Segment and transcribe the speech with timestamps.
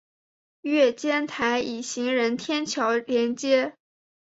[0.63, 1.27] 月台
[1.61, 3.75] 间以行人天桥连接。